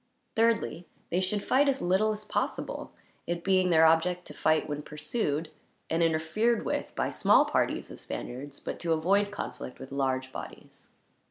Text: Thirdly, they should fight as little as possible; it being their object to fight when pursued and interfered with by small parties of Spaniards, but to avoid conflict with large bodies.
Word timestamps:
Thirdly, 0.35 0.87
they 1.11 1.21
should 1.21 1.43
fight 1.43 1.69
as 1.69 1.79
little 1.79 2.11
as 2.11 2.25
possible; 2.25 2.91
it 3.27 3.43
being 3.43 3.69
their 3.69 3.85
object 3.85 4.25
to 4.25 4.33
fight 4.33 4.67
when 4.67 4.81
pursued 4.81 5.51
and 5.91 6.01
interfered 6.01 6.65
with 6.65 6.91
by 6.95 7.11
small 7.11 7.45
parties 7.45 7.91
of 7.91 7.99
Spaniards, 7.99 8.59
but 8.59 8.79
to 8.79 8.93
avoid 8.93 9.29
conflict 9.29 9.77
with 9.77 9.91
large 9.91 10.31
bodies. 10.31 10.89